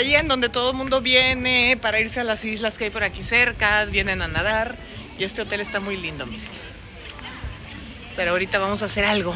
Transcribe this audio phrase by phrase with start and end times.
[0.00, 3.04] Bahía en donde todo el mundo viene para irse a las islas que hay por
[3.04, 4.74] aquí cerca, vienen a nadar
[5.18, 6.48] y este hotel está muy lindo, miren.
[8.16, 9.34] Pero ahorita vamos a hacer algo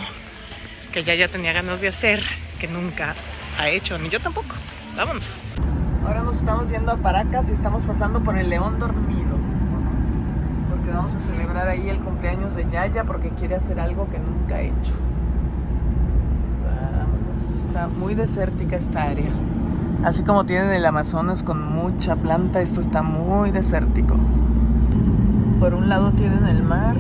[0.90, 2.22] que ya ya tenía ganas de hacer,
[2.58, 3.14] que nunca
[3.58, 4.54] ha hecho, ni yo tampoco.
[4.96, 5.26] Vámonos.
[6.06, 9.36] Ahora nos estamos yendo a Paracas y estamos pasando por el León Dormido.
[10.70, 14.54] Porque vamos a celebrar ahí el cumpleaños de Yaya porque quiere hacer algo que nunca
[14.54, 14.94] ha hecho.
[16.64, 17.66] Vámonos.
[17.66, 19.30] Está muy desértica esta área.
[20.04, 24.16] Así como tienen el Amazonas con mucha planta, esto está muy desértico.
[25.58, 26.98] Por un lado tienen el mar,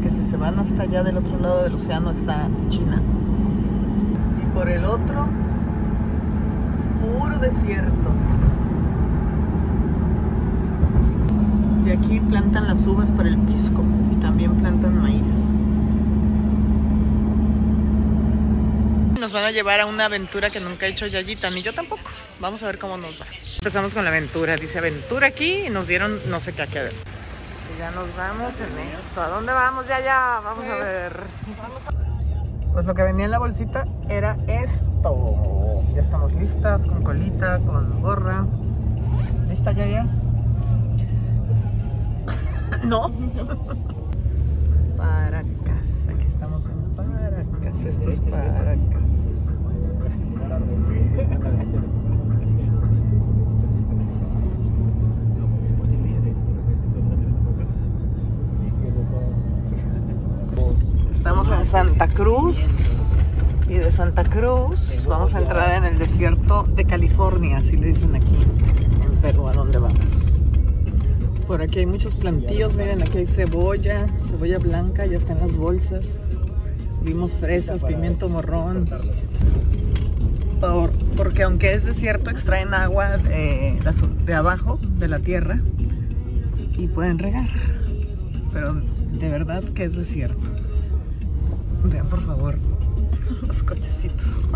[0.00, 3.02] que si se van hasta allá del otro lado del océano está China.
[4.40, 5.26] Y por el otro,
[7.00, 8.10] puro desierto.
[11.84, 13.82] Y aquí plantan las uvas para el pisco
[14.12, 15.59] y también plantan maíz.
[19.20, 22.04] Nos van a llevar a una aventura que nunca ha hecho Yayita, ni yo tampoco.
[22.40, 23.26] Vamos a ver cómo nos va.
[23.56, 24.56] Empezamos con la aventura.
[24.56, 27.00] Dice aventura aquí y nos dieron no sé qué aquí adentro.
[27.78, 29.20] Ya nos vamos en esto.
[29.20, 29.86] ¿A dónde vamos?
[29.86, 30.40] Ya, ya.
[30.42, 31.20] Vamos a ver.
[32.72, 35.82] Pues lo que venía en la bolsita era esto.
[35.94, 38.46] Ya estamos listas, con colita, con gorra.
[39.50, 40.04] ¿Lista ya, ya?
[42.84, 43.10] no.
[44.96, 46.08] Paracas.
[46.08, 47.84] Aquí estamos en Paracas.
[47.84, 49.09] Esto es Paracas.
[61.12, 62.56] Estamos en Santa Cruz
[63.68, 68.16] y de Santa Cruz vamos a entrar en el desierto de California, así le dicen
[68.16, 68.36] aquí
[69.04, 70.32] en Perú, a donde vamos.
[71.46, 76.06] Por aquí hay muchos plantillos, miren, aquí hay cebolla, cebolla blanca, ya están las bolsas.
[77.02, 78.88] Vimos fresas, pimiento morrón.
[80.60, 83.78] Por- porque aunque es desierto, extraen agua de,
[84.24, 85.58] de abajo, de la tierra,
[86.76, 87.48] y pueden regar.
[88.52, 90.48] Pero de verdad que es desierto.
[91.84, 92.58] Vean por favor
[93.46, 94.38] los cochecitos.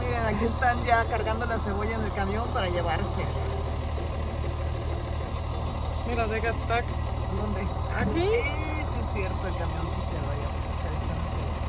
[0.00, 3.24] Miren, aquí están ya cargando la cebolla en el camión para llevarse.
[6.08, 6.84] Mira, they got stuck.
[7.36, 7.62] ¿Dónde?
[7.96, 8.20] ¿Aquí?
[8.20, 8.28] Sí,
[8.92, 10.48] sí es cierto, el camión sí quedó allá.
[10.84, 11.64] Ahí están las cebollas.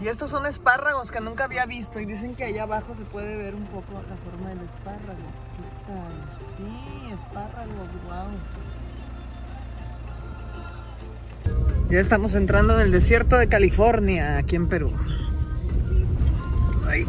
[0.00, 3.36] Y estos son espárragos que nunca había visto y dicen que allá abajo se puede
[3.36, 5.26] ver un poco la forma del espárrago.
[5.56, 6.14] ¿Qué tal?
[6.56, 8.28] Sí, espárragos, wow.
[11.90, 14.92] Ya estamos entrando en el desierto de California, aquí en Perú.
[16.86, 17.00] Ay.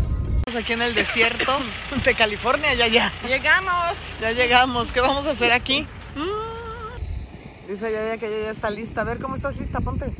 [0.47, 1.59] Estamos aquí en el desierto
[2.03, 3.13] de California, ya, ya.
[3.27, 3.97] Llegamos.
[4.19, 4.91] Ya llegamos.
[4.91, 5.85] ¿Qué vamos a hacer aquí?
[6.15, 7.69] Mm.
[7.69, 9.01] Dice Yaya que ella ya está lista.
[9.01, 9.79] A ver, ¿cómo estás lista?
[9.79, 10.11] Ponte.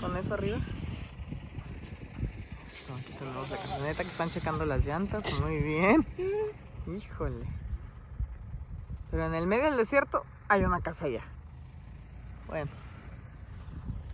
[0.00, 0.58] Con eso arriba.
[2.98, 3.14] Aquí
[3.50, 5.38] la camioneta que están checando las llantas.
[5.40, 6.06] Muy bien.
[6.86, 7.46] Híjole.
[9.10, 11.22] Pero en el medio del desierto hay una casa allá.
[12.46, 12.70] Bueno.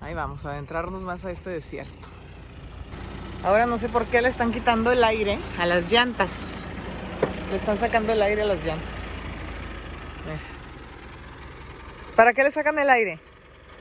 [0.01, 2.09] Ahí vamos a adentrarnos más a este desierto.
[3.43, 6.31] Ahora no sé por qué le están quitando el aire a las llantas.
[7.51, 9.09] Le están sacando el aire a las llantas.
[10.25, 10.41] Mira.
[12.17, 13.21] ¿Para qué le sacan el aire?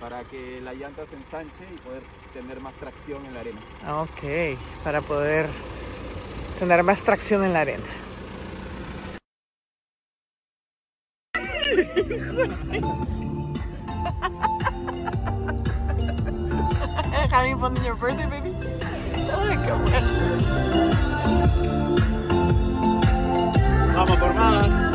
[0.06, 3.60] Para que la llanta se ensanche y poder tener más tracción en la arena.
[4.02, 4.22] Ok,
[4.84, 5.48] para poder
[6.60, 7.84] tener más tracción en la arena.
[17.32, 18.54] Having fun in your birthday, baby?
[19.34, 20.08] Ay, qué bueno.
[23.96, 24.95] Vamos por más.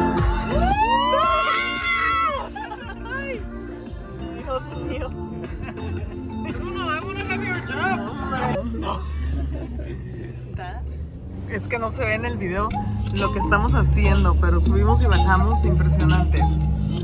[11.71, 12.69] Que no se ve en el video
[13.13, 16.39] lo que estamos haciendo, pero subimos y bajamos impresionante.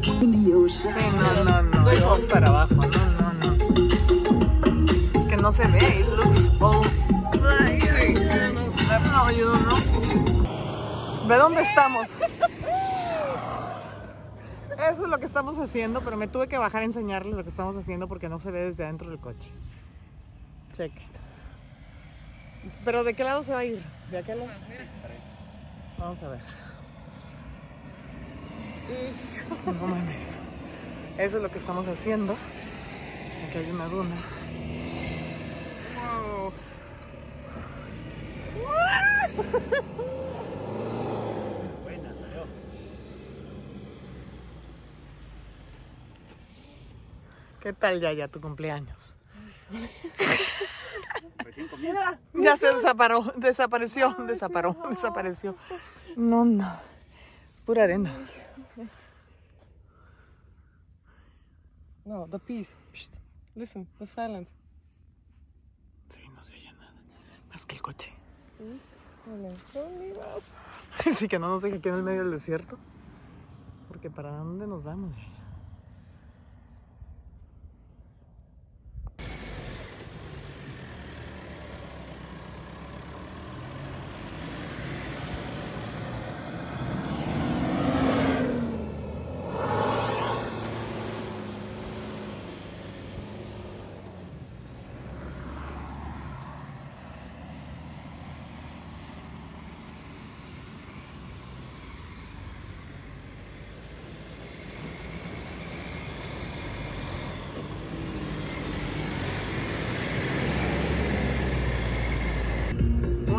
[0.03, 1.93] Sí, no, no, no.
[1.93, 2.75] y Vamos para abajo.
[2.75, 5.21] No, no, no.
[5.21, 6.01] Es que no se ve.
[6.01, 6.85] It looks all.
[7.61, 8.55] Ay, ay, ay.
[9.13, 11.29] No, you don't know.
[11.29, 12.09] Ve dónde estamos.
[14.91, 17.51] Eso es lo que estamos haciendo, pero me tuve que bajar a enseñarles lo que
[17.51, 19.53] estamos haciendo porque no se ve desde adentro del coche.
[20.77, 21.16] Cheque.
[22.85, 23.83] ¿Pero de qué lado se va a ir?
[24.11, 24.51] ¿De aquel lado?
[25.99, 26.41] Vamos a ver.
[29.67, 30.39] No mames.
[31.19, 32.37] Eso es lo que estamos haciendo.
[33.49, 34.17] Aquí hay una duna.
[35.97, 36.53] Wow.
[41.83, 42.47] Buena, salió.
[47.61, 49.15] ¿Qué tal ya ya tu cumpleaños?
[51.57, 51.97] Recién.
[52.35, 55.57] Ya se desaparó, desapareció, desaparó, desapareció.
[56.17, 56.81] No, no.
[57.55, 58.15] Es pura arena.
[62.05, 62.75] No, the peace.
[62.93, 63.15] Psst.
[63.55, 64.53] Listen, the silence.
[66.11, 66.93] Sí, no se oye nada.
[67.51, 68.13] Más que el coche.
[69.27, 70.53] Hola, ¿dónde vas?
[71.17, 72.79] Sí, que no nos deje aquí en el medio del desierto.
[73.89, 75.15] Porque ¿para dónde nos vamos?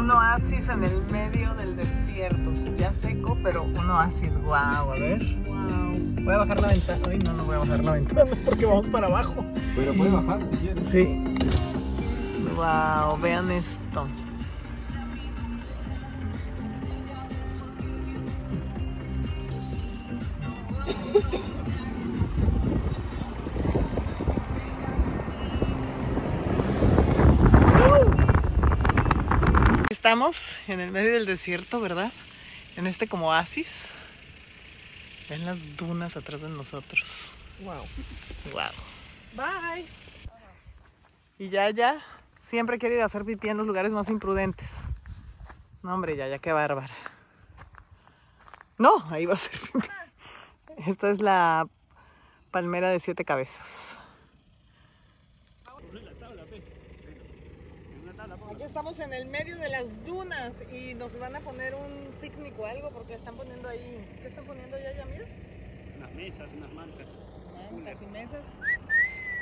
[0.08, 2.54] Un oasis en el medio del desierto.
[2.78, 4.38] Ya seco, pero un oasis.
[4.38, 5.22] Guau, a ver.
[5.46, 6.24] Wow.
[6.24, 7.02] Voy a bajar la ventana.
[7.10, 9.44] Ay, no, no voy a bajar la ventana porque vamos para abajo.
[9.76, 10.90] Pero puede bajar si quieres.
[10.90, 11.26] Sí.
[12.56, 14.08] Wow, vean esto.
[30.08, 32.14] Estamos en el medio del desierto, ¿verdad?
[32.78, 33.68] En este como oasis.
[35.30, 37.34] Ven las dunas atrás de nosotros.
[37.60, 37.84] Wow.
[38.54, 38.72] Wow.
[39.34, 39.86] Bye.
[41.38, 42.00] Y ya, ya,
[42.40, 44.78] siempre quiere ir a hacer pipí en los lugares más imprudentes.
[45.84, 46.96] No, hombre, ya, ya, qué bárbara.
[48.78, 49.90] No, ahí va a ser pipí.
[50.88, 51.68] Esta es la
[52.52, 54.00] palmera de siete cabezas.
[58.78, 62.66] Estamos en el medio de las dunas y nos van a poner un picnic o
[62.68, 64.06] algo porque están poniendo ahí.
[64.22, 65.04] ¿Qué están poniendo ya, ya?
[65.06, 65.26] Mira.
[65.98, 67.08] Unas mesas, unas mantas.
[67.72, 68.46] Mantas y mesas.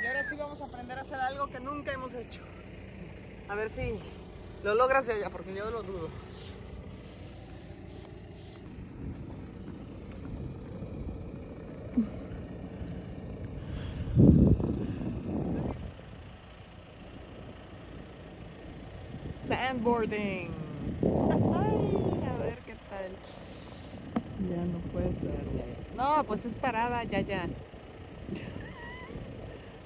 [0.02, 2.40] Y ahora sí vamos a aprender a hacer algo que nunca hemos hecho.
[3.50, 4.00] A ver si
[4.64, 6.08] lo logras ya, porque yo lo dudo.
[19.86, 20.18] Ay,
[21.00, 23.12] a ver qué tal.
[24.50, 25.66] Ya no ya, ya.
[25.96, 27.46] No, pues es parada, ya, ya.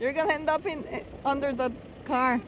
[0.00, 1.70] You're gonna end up in eh, under the
[2.06, 2.40] car.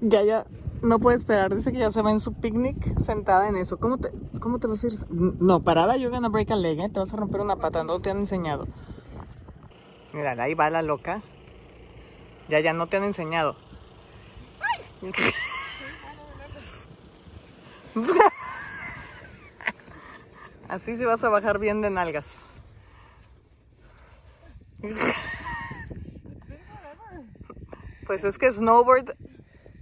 [0.00, 0.46] Ya, ya.
[0.82, 1.54] No puede esperar.
[1.54, 3.78] Dice que ya se va en su picnic sentada en eso.
[3.78, 4.10] ¿Cómo te,
[4.40, 4.94] cómo te vas a ir?
[5.10, 6.88] No, parada, you're gonna break a leg, ¿eh?
[6.88, 7.84] Te vas a romper una pata.
[7.84, 8.66] No te han enseñado.
[10.12, 11.22] Mira, ahí va la loca.
[12.48, 13.56] Ya, ya, no te han enseñado.
[20.68, 22.26] Así sí vas a bajar bien de nalgas.
[28.06, 29.16] Pues es que snowboard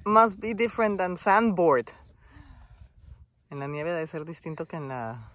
[0.04, 1.90] must be different than sandboard.
[3.54, 5.30] En la nieve debe ser distinto que en la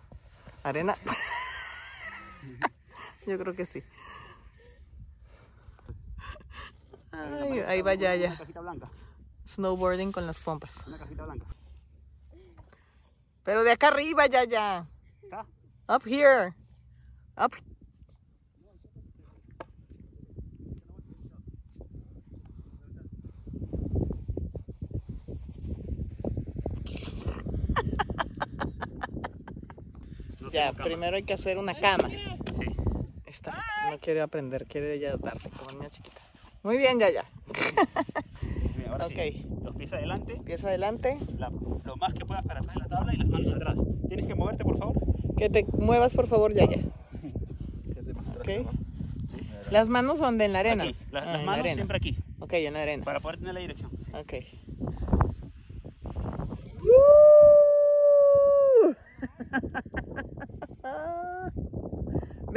[0.63, 0.97] arena.
[3.25, 3.81] Yo creo que sí.
[7.13, 8.37] Ay, ahí va ya.
[9.45, 10.85] Snowboarding con las pompas.
[10.85, 11.45] Una cajita blanca.
[13.45, 14.85] Pero de acá arriba, ya, ya.
[15.87, 16.53] Up here.
[17.37, 17.55] Up.
[30.49, 32.09] No Ya, primero hay que hacer una cama.
[32.09, 32.65] Sí.
[33.25, 36.21] Esta no quiere aprender, quiere ella darle como niña chiquita.
[36.63, 37.23] Muy bien, ya, ya.
[38.75, 39.13] Mira, ahora Ok.
[39.15, 39.45] sí.
[39.63, 41.17] Los pies adelante, Pies adelante.
[41.37, 41.49] la-
[41.83, 43.77] lo más que puedas para atrás de la tabla y las manos atrás.
[44.07, 44.95] ¿Tienes que moverte, por favor?
[45.37, 46.77] Que te muevas, por favor, ya, ya.
[47.93, 48.45] Quédate más atrás, Ok.
[48.45, 49.71] por favor.
[49.71, 50.83] Las manos son de en la arena.
[50.83, 50.95] Aquí.
[50.99, 51.75] Ah, las la manos arena.
[51.75, 53.03] siempre aquí, Ok, en la arena.
[53.05, 53.91] para poder tener la dirección.
[54.13, 54.33] Ok.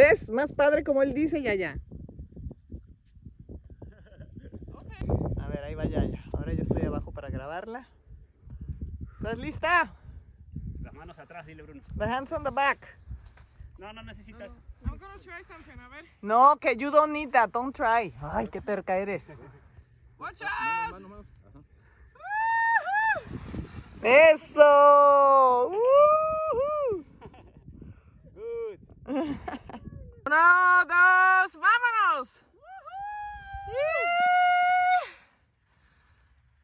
[0.02, 0.28] ¿Ves?
[0.28, 1.78] Más padre como él dice, ya, ya.
[5.40, 6.24] A ver, ahí va ya, ya.
[6.32, 7.86] Ahora yo estoy abajo para grabarla.
[9.18, 9.94] ¿Estás lista?
[10.80, 11.82] Las manos atrás, dile Bruno.
[11.96, 12.98] The hands on the back.
[13.78, 14.56] No, no necesitas.
[14.84, 16.04] I'm gonna try something, a ver.
[16.20, 17.50] No, que you don't need that.
[17.52, 18.12] Don't try.
[18.20, 19.28] Ay, qué terca eres.
[20.18, 20.90] Watch out!
[20.90, 21.26] Manos, manos.
[21.46, 21.60] Ajá.
[24.02, 25.70] ¡Eso!
[30.36, 32.44] dos, vámonos.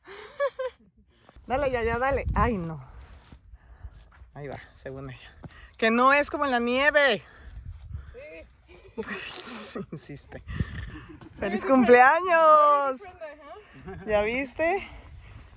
[1.47, 2.27] Dale, ya, ya, dale.
[2.35, 2.79] Ay, no.
[4.35, 5.35] Ahí va, según ella.
[5.77, 7.23] Que no es como en la nieve.
[8.13, 8.47] Sí.
[9.93, 10.43] Insiste.
[11.39, 13.01] ¡Feliz cumpleaños!
[14.07, 14.87] ¿Ya viste?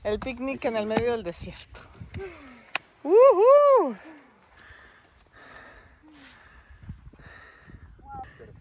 [0.04, 1.82] El picnic en el medio del desierto.
[3.04, 3.98] ¡Uhú!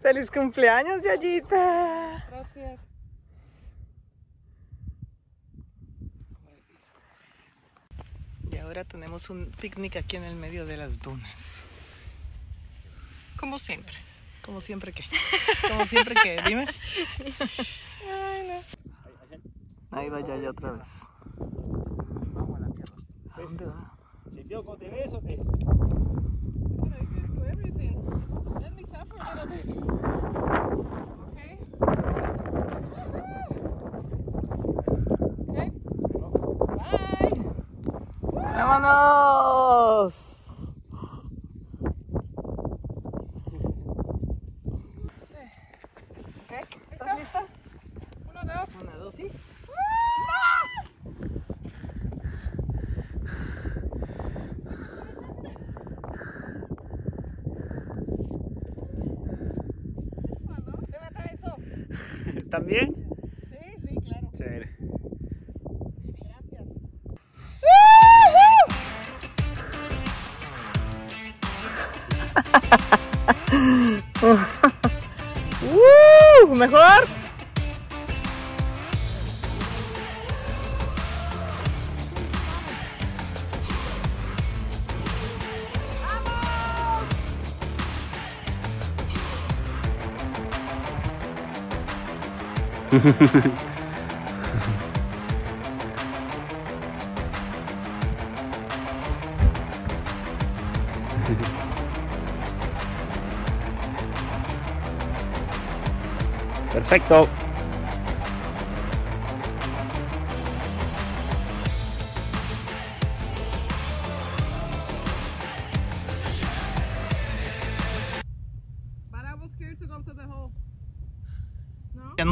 [0.01, 2.25] ¡Feliz cumpleaños, Yayita!
[2.29, 2.81] Gracias.
[8.51, 11.65] Y ahora tenemos un picnic aquí en el medio de las dunas.
[13.39, 13.95] Como siempre.
[14.43, 15.03] Como siempre que.
[15.69, 16.41] Como siempre que.
[16.47, 16.67] Dime.
[19.91, 20.87] Ahí va Yaya otra vez.
[23.33, 23.95] ¿A dónde va?
[24.33, 25.37] Si tío, te beso, te...
[28.61, 29.67] Let me suffer a little bit.
[31.27, 31.57] Okay?
[35.49, 35.71] Okay?
[36.75, 37.45] Bye.
[62.51, 62.93] ¿Están bien?
[63.49, 64.27] Sí, sí, claro.
[64.37, 64.67] Chévere.
[66.27, 66.65] Gracias.
[75.71, 76.53] ¡Uh!
[76.53, 77.07] ¿Mejor?
[106.71, 107.40] Perfecto.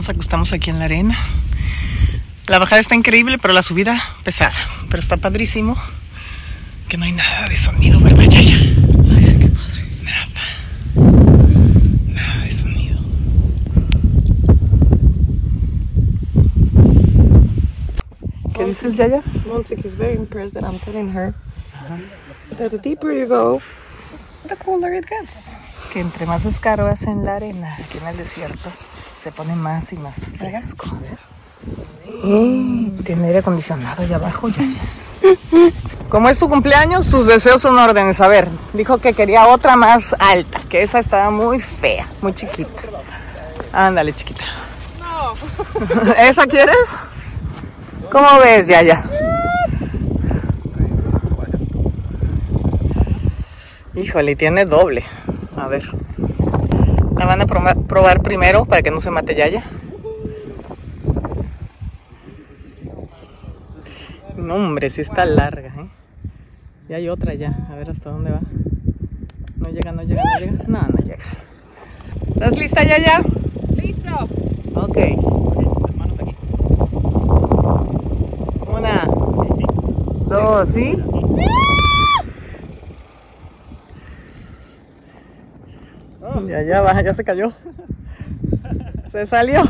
[0.09, 1.15] Nos acostamos aquí en la arena.
[2.47, 4.55] La bajada está increíble, pero la subida pesada.
[4.89, 5.77] Pero está padrísimo.
[6.87, 8.55] Que no hay nada de sonido, ¿verdad, Yaya?
[9.15, 9.85] Ay, sí, qué padre.
[10.01, 10.27] Nada.
[12.07, 12.99] Nada de sonido.
[18.55, 19.21] ¿Qué dices, Yaya?
[19.45, 21.35] Monsik is very impressed that I'm telling her
[22.57, 23.61] that the deeper you go,
[24.47, 25.55] the cooler it gets.
[25.93, 28.71] Que entre más escarbas en la arena, aquí en el desierto,
[29.21, 30.87] se pone más y más fresco.
[30.87, 31.17] A ver.
[33.03, 34.79] Tiene aire acondicionado allá abajo, Yaya.
[36.07, 38.21] Como es tu cumpleaños, tus deseos son órdenes.
[38.21, 42.83] A ver, dijo que quería otra más alta, que esa estaba muy fea, muy chiquita.
[43.73, 44.43] Ándale, chiquita.
[44.99, 45.33] No.
[46.13, 46.97] ¿Esa quieres?
[48.11, 49.03] ¿Cómo ves, Yaya?
[53.95, 55.03] Híjole, tiene doble.
[55.57, 55.83] A ver.
[57.19, 59.61] La van a proba- probar primero para que no se mate Yaya.
[64.37, 65.89] No, hombre, sí está larga, ¿eh?
[66.89, 67.67] Y hay otra ya.
[67.69, 68.39] A ver hasta dónde va.
[69.57, 70.63] No llega, no llega, no llega.
[70.67, 71.25] No, no llega.
[72.33, 73.21] ¿Estás lista, Yaya?
[73.75, 74.15] Listo.
[74.75, 74.97] Ok.
[75.85, 76.35] Las manos aquí.
[78.71, 79.03] Una,
[79.57, 79.63] Sí.
[80.29, 80.95] dos, ¿sí?
[86.59, 87.53] Ya, ya va, ya se cayó.
[89.11, 89.63] Se salió.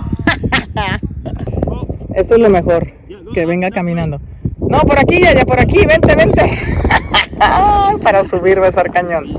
[2.15, 2.91] Esto es lo mejor,
[3.33, 4.19] que venga caminando.
[4.57, 6.49] No, por aquí, ya, ya, por aquí, vente, vente.
[8.01, 9.37] Para subir va a estar cañón.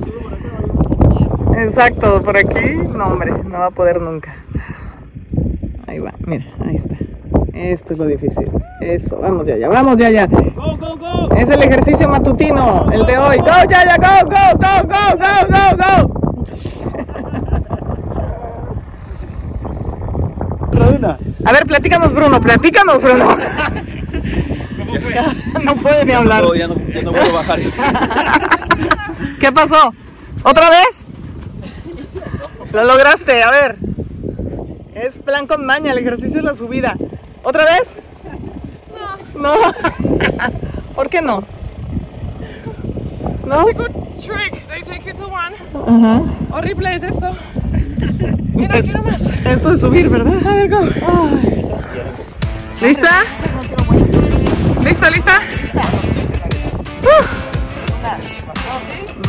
[1.57, 4.33] Exacto, por aquí, no hombre, no va a poder nunca.
[5.89, 6.95] Ahí va, mira, ahí está.
[7.53, 8.49] Esto es lo difícil.
[8.81, 10.29] Eso, vamos ya, ya, vamos ya, ya.
[11.37, 13.39] Es el ejercicio matutino, el de hoy.
[13.39, 16.20] Go, ya, ya, go, go, go, go, go, go, go.
[20.73, 21.19] Una.
[21.45, 23.37] A ver, platícanos, Bruno, platícanos, Bruno.
[25.65, 26.43] no puede ni hablar.
[26.43, 27.61] No, ya no, ya no puedo bajar.
[29.39, 29.95] ¿Qué pasó?
[30.43, 31.05] ¿Otra vez?
[32.73, 33.77] Lo lograste, a ver.
[34.95, 36.97] Es plan con maña, el ejercicio es la subida.
[37.43, 37.99] ¿Otra vez?
[39.35, 39.41] No.
[39.41, 39.55] No.
[40.95, 41.43] ¿Por qué no?
[43.47, 43.69] ¿No?
[43.69, 44.67] It's a good trick.
[44.69, 45.55] They take you to one.
[45.75, 46.23] Ajá.
[46.53, 47.31] Horrible es esto.
[48.55, 49.29] Mira, quiero más.
[49.45, 50.47] Esto de subir, ¿verdad?
[50.47, 50.81] A ver, go.
[52.81, 53.11] ¿Lista?
[54.83, 55.41] ¿Lista, lista?
[57.03, 57.25] Uh.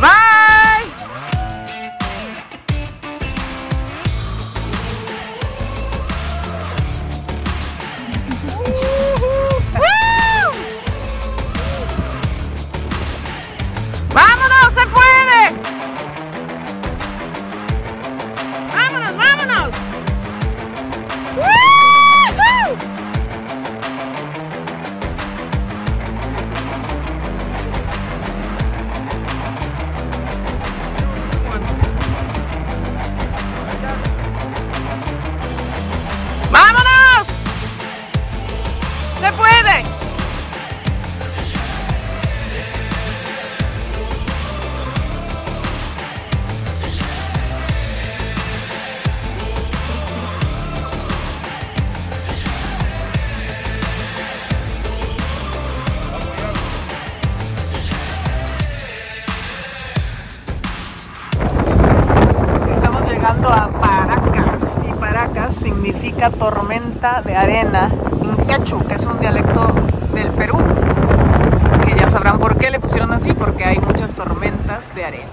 [0.00, 0.71] ¡Woo!
[67.02, 67.90] De arena
[68.22, 69.74] en quechua, que es un dialecto
[70.14, 70.56] del Perú,
[71.84, 75.26] que ya sabrán por qué le pusieron así, porque hay muchas tormentas de arena.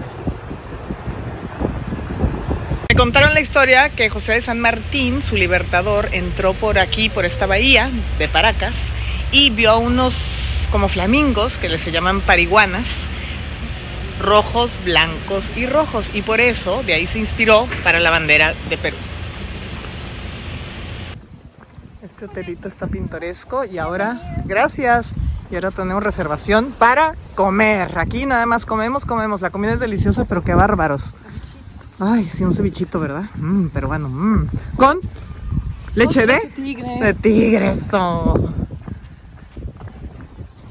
[2.88, 7.24] Me contaron la historia que José de San Martín, su libertador, entró por aquí, por
[7.24, 8.74] esta bahía de Paracas,
[9.30, 12.88] y vio a unos como flamingos, que les se llaman pariguanas,
[14.20, 16.10] rojos, blancos y rojos.
[16.14, 18.96] Y por eso de ahí se inspiró para la bandera de Perú.
[22.20, 25.14] Este hotelito está pintoresco y ahora, gracias.
[25.50, 27.98] Y ahora tenemos reservación para comer.
[27.98, 29.40] Aquí nada más comemos, comemos.
[29.40, 31.14] La comida es deliciosa, pero qué bárbaros.
[31.98, 33.22] Ay, sí, un cevichito, ¿verdad?
[33.36, 34.10] Mmm, peruano.
[34.10, 34.48] mmm.
[34.76, 34.98] Con
[35.94, 36.98] leche de, Tigre.
[37.00, 37.70] de tigre.
[37.70, 38.52] eso.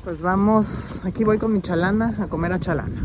[0.04, 3.04] Pues vamos, aquí voy con mi chalana a comer a chalana.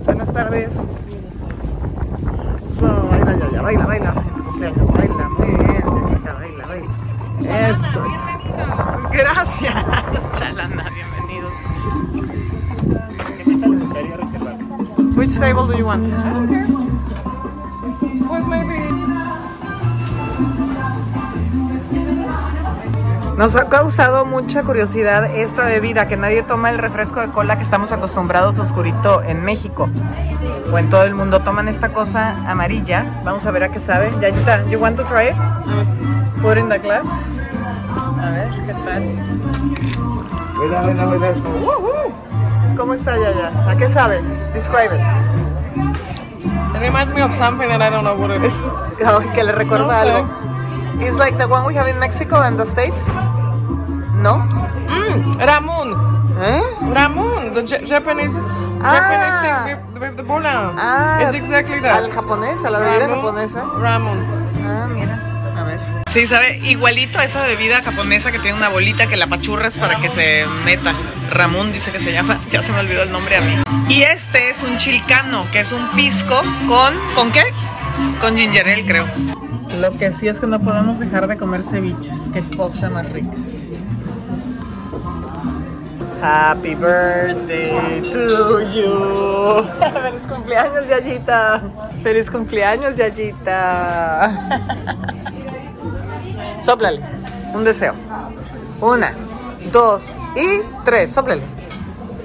[0.06, 0.72] Buenas tardes.
[3.70, 4.20] Baila, baila, baila.
[4.26, 7.68] En tu cumpleaños, baila, muy bien, Yayita, baila, baila.
[7.68, 8.04] Eso.
[8.04, 9.74] ch- Gracias,
[10.38, 11.52] chalana, bienvenidos.
[13.36, 14.56] ¿Qué mesa le gustaría reservar?
[15.16, 16.04] Which table do you want?
[23.40, 27.62] Nos ha causado mucha curiosidad esta bebida, que nadie toma el refresco de cola que
[27.62, 29.88] estamos acostumbrados oscurito en México.
[30.70, 33.06] O en todo el mundo toman esta cosa amarilla.
[33.24, 34.12] Vamos a ver a qué sabe.
[34.20, 35.36] Yayita, you want to try it?
[36.42, 37.06] Put in the glass.
[38.22, 39.04] A ver, ¿qué tal?
[40.58, 41.34] Buena, buena, buena.
[42.76, 43.70] ¿Cómo está Yaya?
[43.70, 44.20] ¿A qué sabe?
[44.52, 45.00] Describe it.
[46.74, 48.52] It reminds me of something and I don't know what it is.
[49.02, 50.10] Ay, que le recuerda No sé.
[50.12, 50.50] algo.
[51.02, 53.08] It's like the one we have in Mexico and the States.
[54.20, 54.36] ¿No?
[54.38, 56.10] Mm, Ramun.
[56.42, 56.62] ¿Eh?
[56.94, 58.32] Ramun, the Ja- Japanese
[58.82, 58.94] Ah.
[58.94, 60.72] Japanese thing with, with the bola.
[60.78, 62.04] Ah, It's exactly that.
[62.04, 63.64] Al japonés, a la bebida japonesa.
[63.78, 64.24] Ramun.
[64.66, 65.18] Ah, mira.
[65.56, 65.80] A ver.
[66.10, 69.96] Sí, sabe igualito a esa bebida japonesa que tiene una bolita que la pachurras para
[69.96, 70.94] que se meta.
[71.30, 73.56] Ramón dice que se llama, ya se me olvidó el nombre a mí.
[73.88, 77.42] Y este es un chilcano, que es un pisco con ¿con qué?
[78.20, 79.06] Con ginger ale, creo.
[79.78, 82.28] Lo que sí es que no podemos dejar de comer ceviches.
[82.32, 83.30] Qué cosa más rica.
[86.20, 89.64] Happy birthday to you.
[89.80, 91.62] Feliz cumpleaños, Yayita.
[92.02, 94.30] Feliz cumpleaños, Yayita.
[96.64, 97.00] Sóplale.
[97.54, 97.94] Un deseo.
[98.80, 99.12] Una,
[99.72, 101.10] dos y tres.
[101.10, 101.42] Sóplale.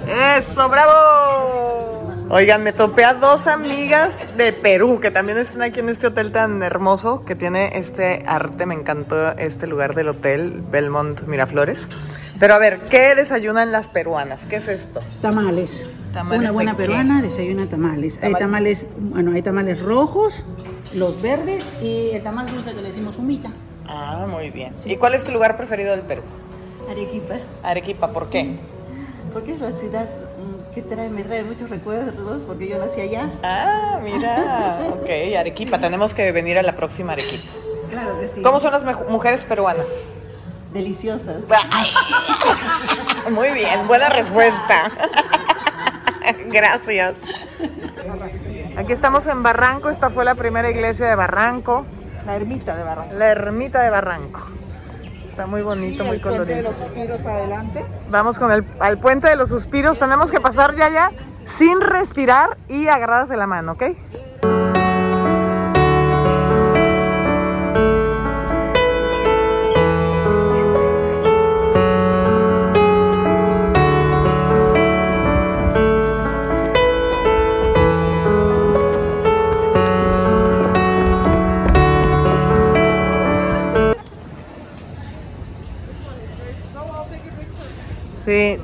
[0.08, 1.85] ¡Eso, bravo!
[2.30, 6.32] Oigan, me topé a dos amigas de Perú que también están aquí en este hotel
[6.32, 8.66] tan hermoso que tiene este arte.
[8.66, 11.88] Me encantó este lugar del hotel Belmont Miraflores.
[12.40, 14.46] Pero a ver, ¿qué desayunan las peruanas?
[14.50, 15.02] ¿Qué es esto?
[15.22, 15.86] Tamales.
[16.14, 16.78] ¿Tamales Una buena qué?
[16.78, 18.18] peruana desayuna tamales.
[18.24, 20.44] Hay Tamal- tamales, bueno, hay tamales rojos,
[20.94, 23.50] los verdes y el tamal dulce que le decimos humita.
[23.88, 24.74] Ah, muy bien.
[24.86, 26.24] ¿Y cuál es tu lugar preferido del Perú?
[26.90, 28.56] Arequipa, Arequipa, ¿por qué?
[29.34, 30.08] porque es la ciudad
[30.76, 33.30] que trae, me trae muchos recuerdos, porque yo nací allá.
[33.42, 34.82] Ah, mira.
[35.02, 35.10] Ok,
[35.40, 35.80] Arequipa.
[35.80, 37.50] Tenemos que venir a la próxima Arequipa.
[37.90, 38.42] Claro que sí.
[38.42, 40.10] ¿Cómo son las mujeres peruanas?
[40.74, 41.48] Deliciosas.
[43.32, 44.92] Muy bien, buena respuesta.
[46.48, 47.30] Gracias.
[48.76, 49.90] Aquí estamos en Barranco.
[49.90, 51.86] Esta fue la primera iglesia de Barranco.
[52.26, 53.14] La ermita de Barranco.
[53.14, 54.42] La ermita de Barranco.
[55.36, 56.72] Está muy bonito, Y muy el puente de colorido.
[56.72, 57.86] los suspiros adelante.
[58.10, 60.00] Vamos con el al puente de los suspiros.
[60.00, 61.12] Tenemos que pasar ya ya
[61.46, 63.84] sin respirar y agarradas de la mano, ¿ok?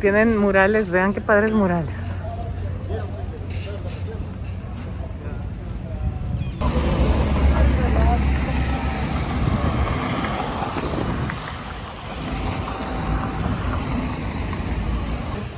[0.02, 1.96] Tienen murales, vean qué padres murales.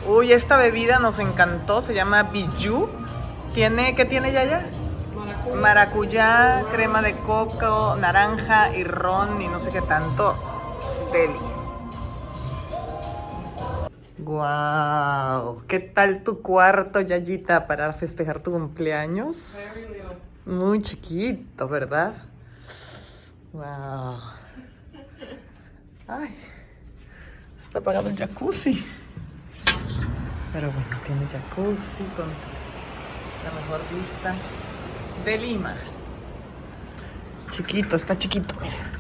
[0.06, 2.90] Uy, esta bebida nos encantó, se llama Bijou.
[3.56, 4.66] Tiene, ¿qué tiene Yaya?
[5.56, 10.36] Maracuyá, crema de coco, naranja y ron y no sé qué tanto.
[11.14, 11.53] Deli.
[14.20, 19.58] Wow, ¿qué tal tu cuarto, Yayita, para festejar tu cumpleaños?
[20.46, 22.14] Muy chiquito, ¿verdad?
[23.54, 24.20] Wow.
[26.08, 26.30] Ay,
[27.58, 28.86] está apagado el jacuzzi.
[30.54, 32.28] Pero bueno, tiene jacuzzi con
[33.44, 34.36] la mejor vista
[35.26, 35.76] de Lima.
[37.50, 38.92] Chiquito, está chiquito, mira.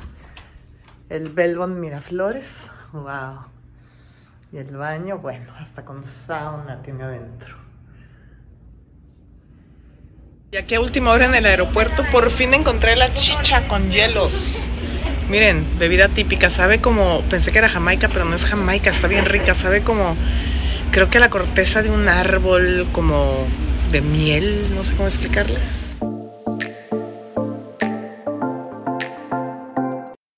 [1.09, 2.71] El Belbon Miraflores.
[2.93, 3.52] Wow.
[4.53, 7.55] Y el baño, bueno, hasta con sauna tiene adentro.
[10.51, 14.55] Y aquí a última hora en el aeropuerto por fin encontré la chicha con hielos.
[15.27, 19.25] Miren, bebida típica, sabe como, pensé que era jamaica, pero no es jamaica, está bien
[19.25, 20.15] rica, sabe como,
[20.91, 23.47] creo que la corteza de un árbol, como
[23.91, 25.82] de miel, no sé cómo explicarles.